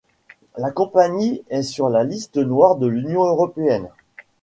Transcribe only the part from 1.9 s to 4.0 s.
liste noire de l'union européenne.